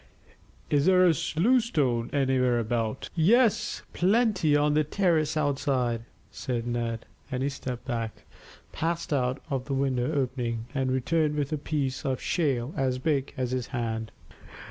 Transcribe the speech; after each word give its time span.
"Is 0.71 0.87
there 0.87 1.05
a 1.07 1.13
loose 1.35 1.65
stone 1.65 2.09
anywhere 2.11 2.57
about?" 2.57 3.11
"Yes, 3.15 3.83
plenty 3.93 4.55
on 4.55 4.73
the 4.73 4.83
terrace 4.83 5.37
outside," 5.37 6.05
said 6.31 6.65
Ned, 6.65 7.05
and 7.31 7.43
he 7.43 7.49
stepped 7.49 7.85
back, 7.85 8.23
passed 8.71 9.13
out 9.13 9.43
of 9.51 9.65
the 9.65 9.75
window 9.75 10.11
opening, 10.11 10.65
and 10.73 10.91
returned 10.91 11.35
with 11.35 11.53
a 11.53 11.57
piece 11.59 12.03
of 12.03 12.19
shale 12.19 12.73
as 12.75 12.97
big 12.97 13.31
as 13.37 13.51
his 13.51 13.67
hand. 13.67 14.11